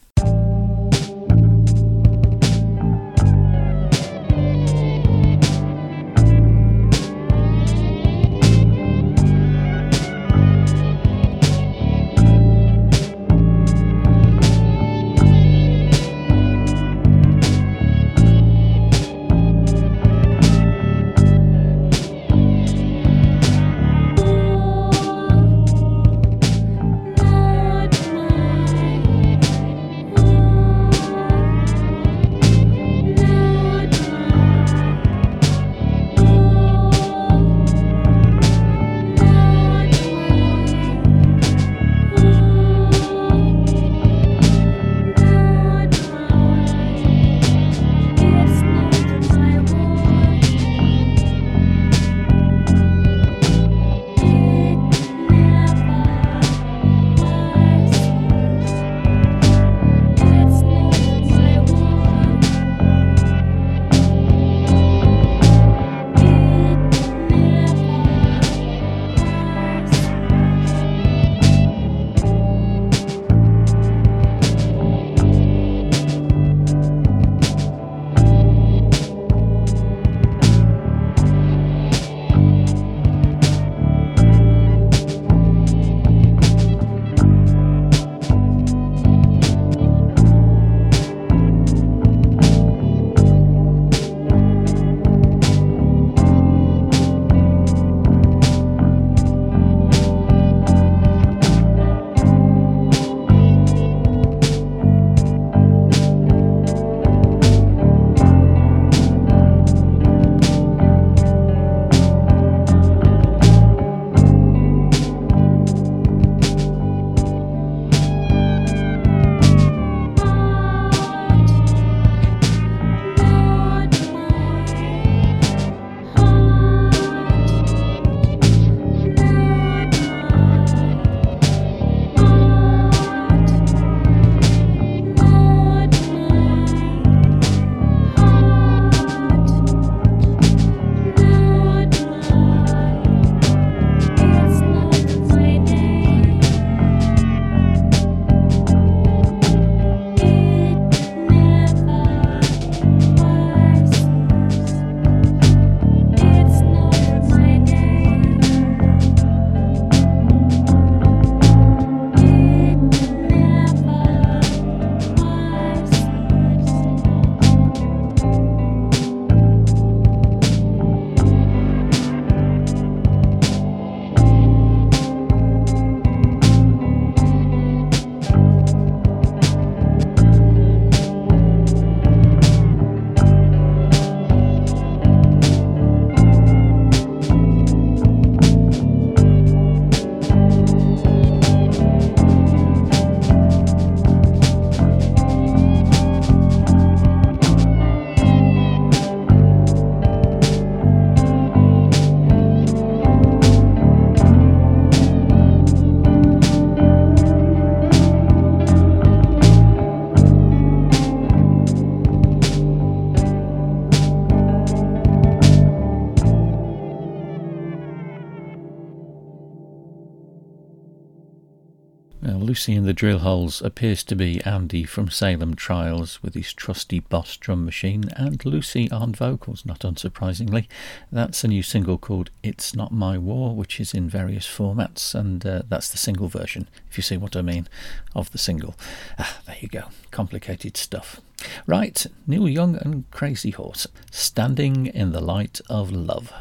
In 222.65 222.85
the 222.85 222.93
drill 222.93 223.19
holes 223.19 223.61
appears 223.61 224.03
to 224.05 224.15
be 224.15 224.41
Andy 224.43 224.85
from 224.85 225.09
Salem 225.09 225.53
Trials 225.53 226.23
with 226.23 226.33
his 226.33 226.53
trusty 226.53 227.01
Boss 227.01 227.35
drum 227.35 227.65
machine, 227.65 228.05
and 228.15 228.43
Lucy 228.45 228.89
on 228.89 229.13
vocals, 229.13 229.65
not 229.65 229.79
unsurprisingly. 229.79 230.67
That's 231.11 231.43
a 231.43 231.49
new 231.49 231.61
single 231.61 231.97
called 231.97 232.29
It's 232.41 232.73
Not 232.73 232.93
My 232.93 233.17
War, 233.17 233.53
which 233.53 233.81
is 233.81 233.93
in 233.93 234.07
various 234.07 234.47
formats, 234.47 235.13
and 235.13 235.45
uh, 235.45 235.63
that's 235.67 235.89
the 235.89 235.97
single 235.97 236.29
version, 236.29 236.69
if 236.89 236.97
you 236.97 237.03
see 237.03 237.17
what 237.17 237.35
I 237.35 237.41
mean, 237.41 237.67
of 238.15 238.31
the 238.31 238.37
single. 238.37 238.75
Ah, 239.19 239.41
there 239.45 239.57
you 239.59 239.67
go. 239.67 239.85
Complicated 240.11 240.77
stuff. 240.77 241.19
Right, 241.67 242.05
Neil 242.25 242.47
Young 242.47 242.77
and 242.77 243.09
Crazy 243.11 243.51
Horse, 243.51 243.87
Standing 244.09 244.85
in 244.85 245.11
the 245.11 245.21
Light 245.21 245.59
of 245.69 245.91
Love. 245.91 246.31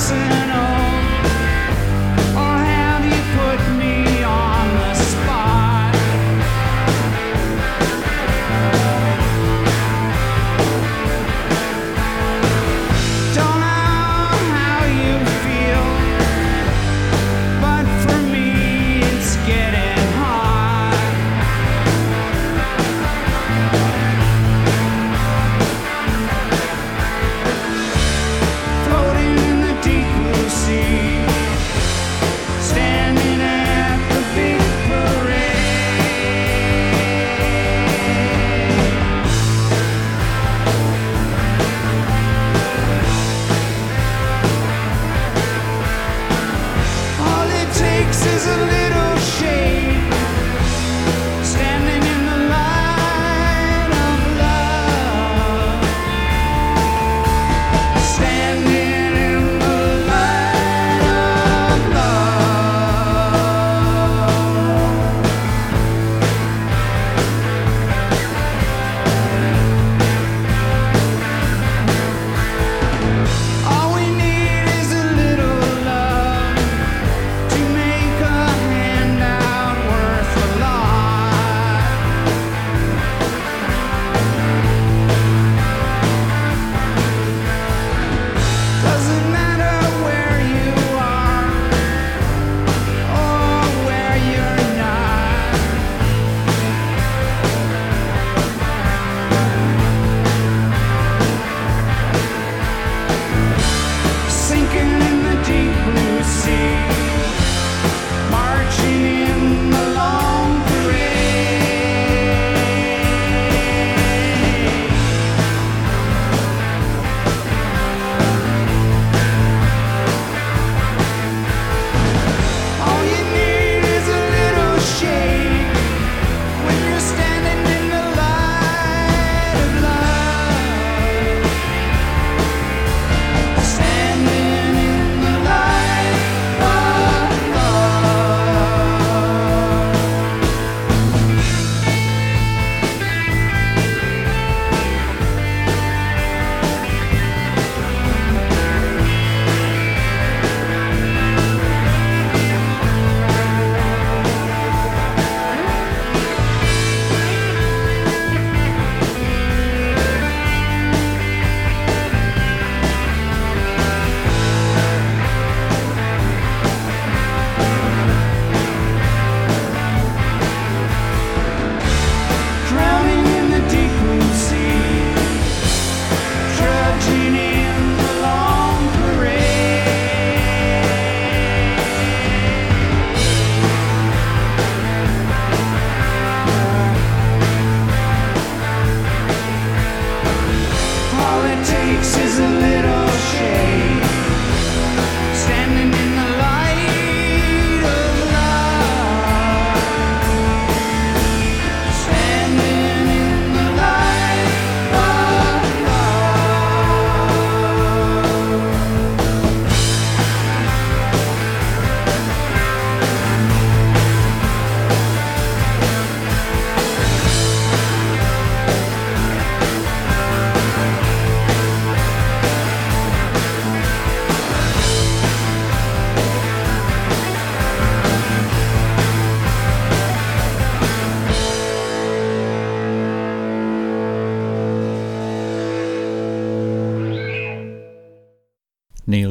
person. 0.00 0.49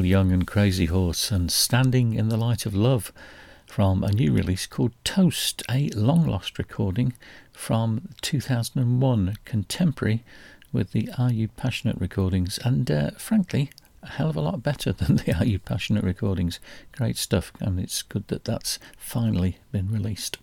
Young 0.10 0.32
and 0.32 0.48
Crazy 0.48 0.88
Horse 0.88 1.30
and 1.30 1.52
Standing 1.52 2.16
in 2.16 2.30
the 2.30 2.36
Light 2.36 2.66
of 2.66 2.74
Love 2.74 3.14
from 3.68 4.04
a 4.04 4.12
new 4.12 4.34
release 4.34 4.66
called 4.66 4.92
Toast, 5.04 5.62
a 5.70 5.90
long 5.90 6.26
lost 6.26 6.58
recording 6.58 7.14
from 7.54 8.10
2001, 8.22 9.36
contemporary 9.46 10.24
with 10.74 10.94
the 10.94 11.12
Are 11.20 11.32
You 11.32 11.48
Passionate 11.50 11.96
recordings, 12.02 12.58
and 12.66 12.90
uh, 12.90 13.12
frankly, 13.20 13.70
a 14.02 14.08
hell 14.08 14.32
of 14.32 14.36
a 14.36 14.42
lot 14.42 14.64
better 14.64 14.92
than 14.94 15.18
the 15.18 15.38
Are 15.38 15.46
You 15.46 15.60
Passionate 15.60 16.04
recordings. 16.04 16.60
Great 16.92 17.16
stuff, 17.16 17.54
and 17.60 17.80
it's 17.80 18.02
good 18.02 18.28
that 18.30 18.46
that's 18.46 18.80
finally 18.98 19.60
been 19.72 19.92
released. 19.92 20.40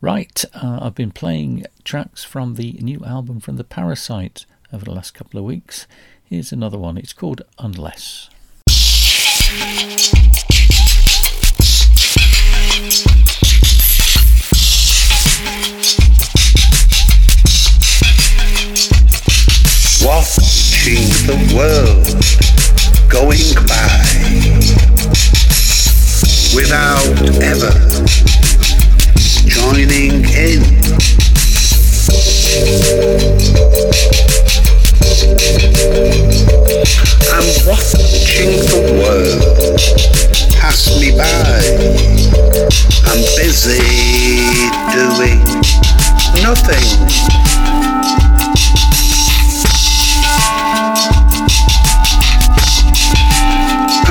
Right, 0.00 0.44
uh, 0.54 0.78
I've 0.80 0.94
been 0.94 1.10
playing 1.10 1.64
tracks 1.82 2.22
from 2.22 2.54
the 2.54 2.74
new 2.74 3.04
album 3.04 3.40
from 3.40 3.56
The 3.56 3.64
Parasite 3.64 4.46
over 4.72 4.84
the 4.84 4.94
last 4.94 5.12
couple 5.12 5.40
of 5.40 5.44
weeks. 5.44 5.88
Here's 6.22 6.52
another 6.52 6.78
one, 6.78 6.96
it's 6.96 7.12
called 7.12 7.42
Unless. 7.58 8.30
Watching 20.02 21.06
the 21.26 21.36
world 21.54 22.06
going 23.08 23.54
by 23.68 24.06
without 26.56 27.06
ever 27.40 27.70
joining 29.46 30.24
in. 30.34 30.86
I'm 37.30 37.48
watching 37.64 38.58
the 38.66 38.80
world 38.98 39.78
pass 40.58 40.98
me 41.00 41.10
by. 41.16 41.62
I'm 43.06 43.22
busy 43.36 43.78
doing 44.90 45.44
nothing. 46.42 48.35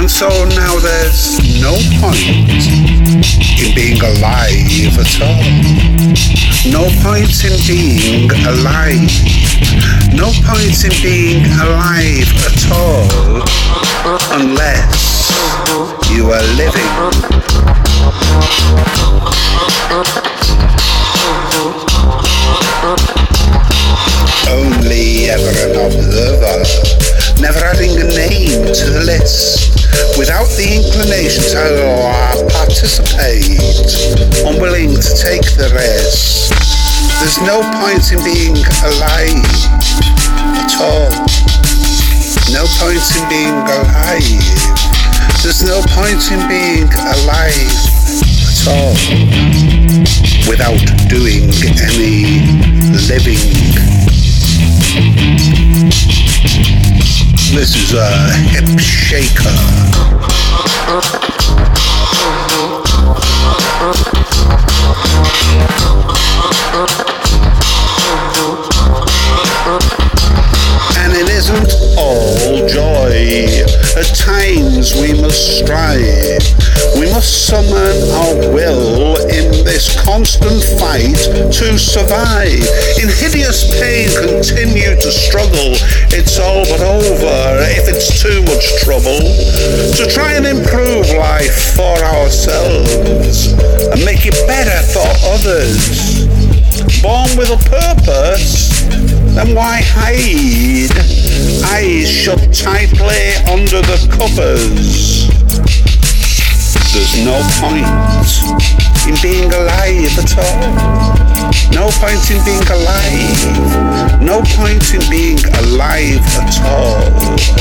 And 0.06 0.12
so 0.12 0.30
now 0.30 0.78
there's 0.78 1.41
no 1.60 1.74
point 1.97 2.22
in 3.58 3.74
being 3.74 3.99
alive 4.03 4.93
at 5.01 5.10
all. 5.20 5.41
No 6.70 6.86
point 7.01 7.34
in 7.41 7.58
being 7.66 8.30
alive. 8.45 9.10
No 10.14 10.30
point 10.45 10.78
in 10.86 10.93
being 11.01 11.45
alive 11.58 12.30
at 12.45 12.70
all 12.70 13.41
unless 14.38 15.34
you 16.14 16.30
are 16.30 16.45
living. 16.53 16.86
Only 24.53 25.32
ever 25.32 25.49
an 25.66 25.76
observer, 25.82 26.62
never 27.41 27.59
adding 27.59 27.91
a 27.99 28.07
name 28.15 28.63
to 28.63 28.86
the 28.91 29.03
list, 29.05 29.73
without 30.17 30.47
the 30.55 30.67
inclination 30.79 31.43
to 31.51 31.59
uh, 31.59 32.36
participate, 32.51 33.59
unwilling 34.45 34.95
to 34.95 35.11
take 35.15 35.43
the 35.57 35.69
risk. 35.75 36.53
There's 37.19 37.39
no 37.43 37.63
point 37.79 38.03
in 38.11 38.19
being 38.23 38.55
alive 38.86 39.45
at 40.59 40.73
all. 40.79 41.11
No 42.51 42.63
point 42.79 43.03
in 43.15 43.23
being 43.29 43.55
alive. 43.55 44.43
There's 45.43 45.63
no 45.63 45.81
point 45.93 46.31
in 46.31 46.41
being 46.47 46.89
alive 46.93 47.75
at 48.43 48.67
all 48.67 48.95
without 50.47 50.79
doing 51.09 51.49
any 51.81 52.41
living. 53.07 53.95
This 57.56 57.74
is 57.74 57.93
a 57.93 58.34
hip 58.51 58.80
shaker. 58.82 59.47
And 70.97 71.14
it 71.14 71.30
isn't 71.30 71.74
all 71.97 72.68
joy. 72.68 73.05
At 73.16 74.11
times 74.13 74.93
we 74.93 75.13
must 75.13 75.59
strive. 75.59 76.43
We 76.99 77.07
must 77.16 77.47
summon 77.47 77.95
our 78.11 78.51
will 78.51 79.16
in 79.32 79.63
this 79.63 79.88
constant 80.03 80.61
fight 80.76 81.16
to 81.55 81.80
survive. 81.80 82.59
In 82.99 83.07
hideous 83.07 83.72
pain, 83.80 84.11
continue 84.20 84.99
to 84.99 85.11
struggle. 85.11 85.80
It's 86.11 86.38
all 86.39 86.68
but 86.68 86.82
over 86.84 87.63
if 87.72 87.88
it's 87.88 88.22
too 88.22 88.43
much 88.51 88.84
trouble. 88.84 89.24
To 89.95 90.11
try 90.11 90.34
and 90.34 90.45
improve 90.45 91.07
life 91.16 91.76
for 91.76 91.95
ourselves 92.20 93.53
and 93.95 94.03
make 94.03 94.26
it 94.26 94.36
better 94.45 94.84
for 94.91 95.07
others. 95.32 96.28
Born 97.01 97.32
with 97.38 97.49
a 97.49 97.61
purpose, 97.70 98.55
then 99.36 99.53
why 99.53 99.81
hide? 99.83 100.95
Eyes 101.75 102.09
shut 102.09 102.39
tightly 102.53 103.36
under 103.51 103.81
the 103.81 103.99
covers. 104.15 105.27
There's 106.93 107.15
no 107.25 107.36
point 107.59 107.83
in 109.07 109.15
being 109.21 109.51
alive 109.51 110.17
at 110.17 110.38
all. 110.39 111.25
No 111.71 111.89
point 111.99 112.31
in 112.31 112.39
being 112.45 112.65
alive. 112.71 114.21
No 114.21 114.41
point 114.55 114.93
in 114.93 115.01
being 115.09 115.39
alive 115.59 116.23
at 116.39 116.55
all 116.63 117.11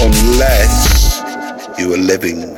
unless 0.07 1.21
you 1.77 1.93
are 1.93 1.99
living. 1.99 2.55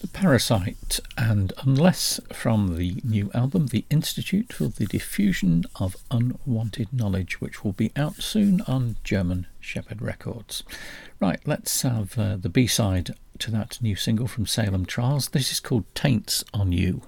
The 0.00 0.07
Parasite 0.20 0.98
and 1.16 1.52
Unless 1.62 2.18
from 2.32 2.76
the 2.76 3.00
new 3.04 3.30
album, 3.34 3.68
The 3.68 3.84
Institute 3.88 4.52
for 4.52 4.66
the 4.66 4.86
Diffusion 4.86 5.62
of 5.76 5.96
Unwanted 6.10 6.92
Knowledge, 6.92 7.40
which 7.40 7.62
will 7.62 7.72
be 7.72 7.92
out 7.94 8.16
soon 8.16 8.60
on 8.62 8.96
German 9.04 9.46
Shepherd 9.60 10.02
Records. 10.02 10.64
Right, 11.20 11.38
let's 11.46 11.82
have 11.82 12.18
uh, 12.18 12.36
the 12.36 12.48
B 12.48 12.66
side 12.66 13.14
to 13.38 13.52
that 13.52 13.80
new 13.80 13.94
single 13.94 14.26
from 14.26 14.44
Salem 14.44 14.86
Trials. 14.86 15.28
This 15.28 15.52
is 15.52 15.60
called 15.60 15.84
Taints 15.94 16.42
on 16.52 16.72
You. 16.72 17.02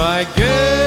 My 0.00 0.24
girl 0.34 0.79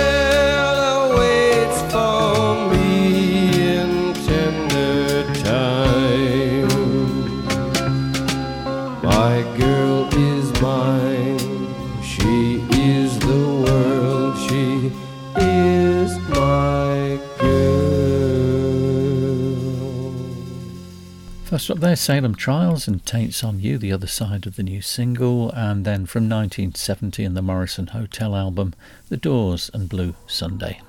First 21.64 21.72
up 21.72 21.80
there, 21.80 21.96
Salem 21.96 22.26
um, 22.26 22.36
Trials 22.36 22.90
and 22.90 23.06
Taints 23.06 23.42
on 23.42 23.62
You, 23.62 23.78
the 23.78 23.94
other 23.94 24.06
side 24.06 24.46
of 24.46 24.58
the 24.58 24.64
new 24.64 24.82
single, 24.82 25.50
and 25.52 25.86
then 25.86 26.06
from 26.06 26.24
1970 26.24 27.24
in 27.24 27.36
the 27.36 27.42
Morrison 27.42 27.88
Hotel 27.88 28.36
album, 28.36 28.74
The 29.08 29.16
Doors 29.16 29.72
and 29.74 29.88
Blue 29.88 30.14
Sunday. 30.28 30.82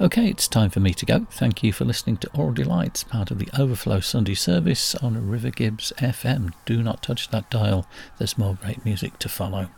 Okay, 0.00 0.28
it's 0.28 0.46
time 0.46 0.70
for 0.70 0.78
me 0.78 0.94
to 0.94 1.04
go. 1.04 1.26
Thank 1.32 1.64
you 1.64 1.72
for 1.72 1.84
listening 1.84 2.18
to 2.18 2.28
Aural 2.28 2.54
Delights, 2.54 3.02
part 3.02 3.32
of 3.32 3.40
the 3.40 3.48
Overflow 3.58 3.98
Sunday 3.98 4.34
service 4.34 4.94
on 4.94 5.28
River 5.28 5.50
Gibbs 5.50 5.92
FM. 5.98 6.52
Do 6.64 6.80
not 6.80 7.02
touch 7.02 7.30
that 7.30 7.50
dial, 7.50 7.84
there's 8.18 8.38
more 8.38 8.56
great 8.62 8.84
music 8.84 9.18
to 9.18 9.28
follow. 9.28 9.68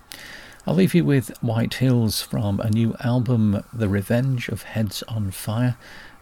I'll 0.67 0.75
leave 0.75 0.95
you 0.95 1.07
with 1.07 1.31
White 1.43 1.73
Hills 1.73 2.21
from 2.21 2.61
a 2.61 2.69
new 2.69 2.95
album, 3.03 3.65
The 3.73 3.89
Revenge 3.89 4.49
of 4.49 4.65
Heads 4.65 5.03
on 5.05 5.31
Fire, 5.31 5.79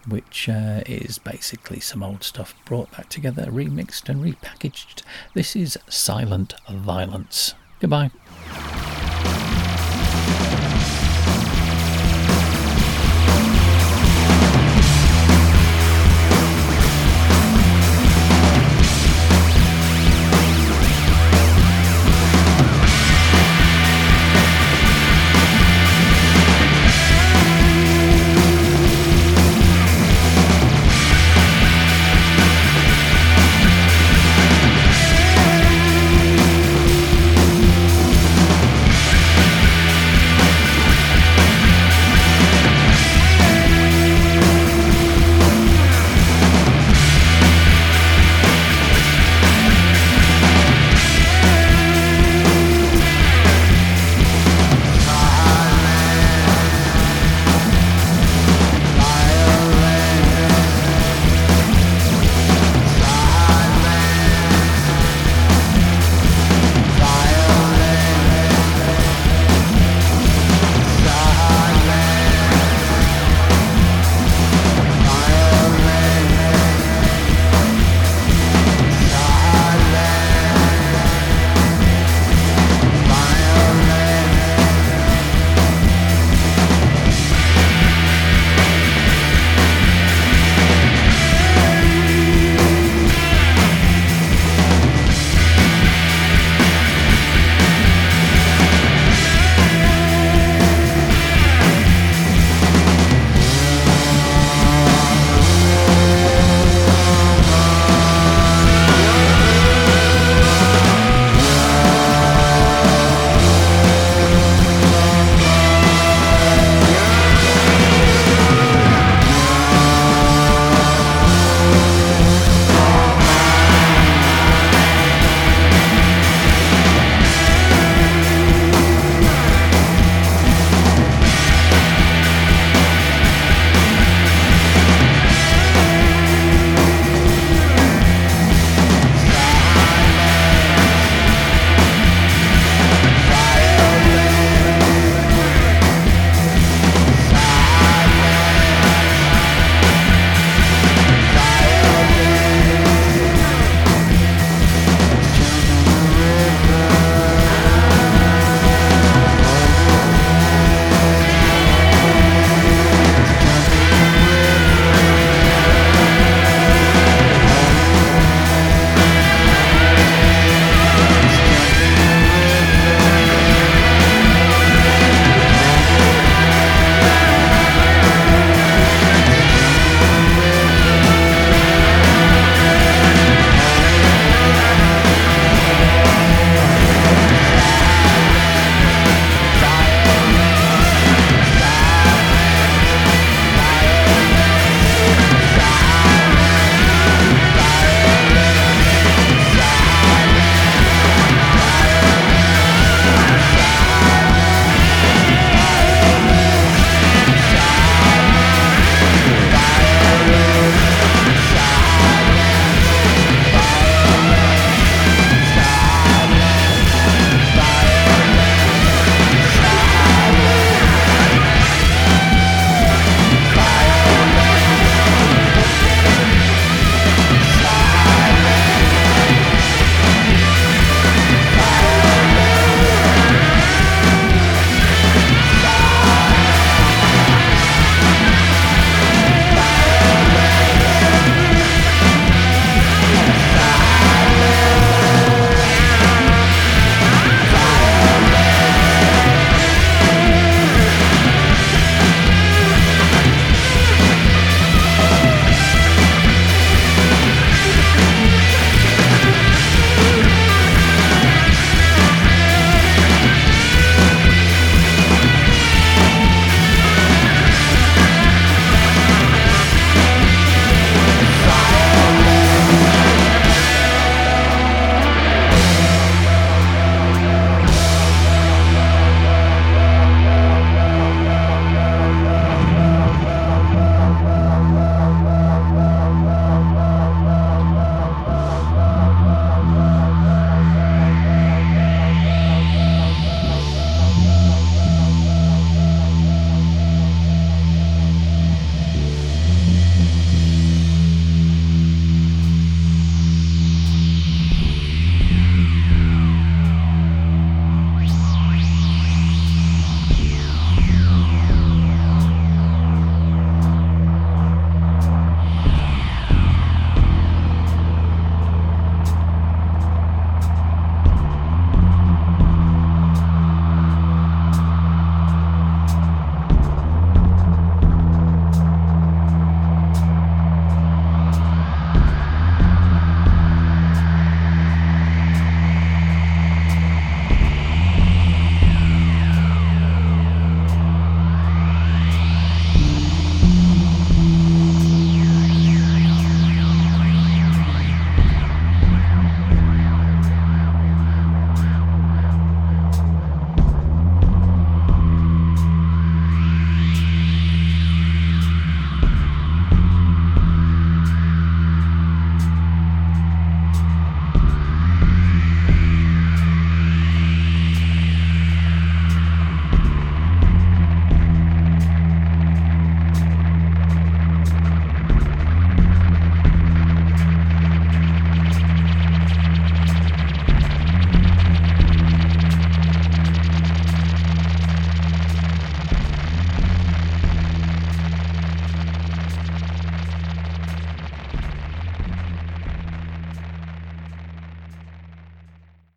which 0.06 0.48
uh, 0.48 0.82
is 0.86 1.18
basically 1.18 1.80
some 1.80 2.02
old 2.02 2.22
stuff 2.22 2.54
brought 2.64 2.90
back 2.92 3.08
together, 3.08 3.46
remixed 3.46 4.08
and 4.08 4.22
repackaged. 4.22 5.02
This 5.34 5.56
is 5.56 5.78
Silent 5.88 6.54
Violence. 6.68 7.54
Goodbye. 7.80 8.10